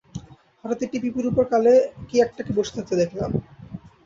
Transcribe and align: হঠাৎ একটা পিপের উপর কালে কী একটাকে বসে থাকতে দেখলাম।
হঠাৎ 0.61 0.79
একটা 0.79 0.97
পিপের 1.03 1.25
উপর 1.27 1.43
কালে 1.51 1.73
কী 2.07 2.15
একটাকে 2.19 2.51
বসে 2.57 2.73
থাকতে 2.77 2.93
দেখলাম। 3.01 3.31